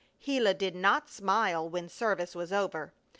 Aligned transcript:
Gila 0.19 0.55
did 0.55 0.73
not 0.75 1.09
smile 1.11 1.69
when 1.69 1.87
service 1.87 2.33
was 2.33 2.51
over. 2.51 2.91